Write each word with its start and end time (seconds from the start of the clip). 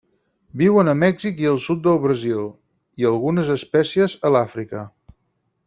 Viuen 0.61 0.87
a 0.93 0.95
Mèxic 1.01 1.43
i 1.43 1.49
al 1.49 1.59
sud 1.65 1.83
de 1.89 1.93
Brasil, 2.07 2.49
i 3.03 3.07
algunes 3.13 3.53
espècies 3.59 4.17
a 4.31 4.33
l'Àfrica. 4.37 4.83